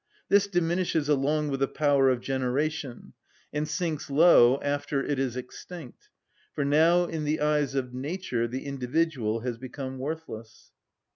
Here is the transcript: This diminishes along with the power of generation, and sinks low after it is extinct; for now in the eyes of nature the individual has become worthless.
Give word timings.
This 0.29 0.47
diminishes 0.47 1.07
along 1.09 1.49
with 1.49 1.59
the 1.59 1.67
power 1.67 2.09
of 2.09 2.21
generation, 2.21 3.13
and 3.53 3.67
sinks 3.67 4.09
low 4.09 4.59
after 4.63 5.03
it 5.05 5.19
is 5.19 5.37
extinct; 5.37 6.09
for 6.53 6.65
now 6.65 7.03
in 7.05 7.23
the 7.23 7.39
eyes 7.39 7.75
of 7.75 7.93
nature 7.93 8.47
the 8.47 8.65
individual 8.65 9.41
has 9.41 9.59
become 9.59 9.99
worthless. 9.99 10.71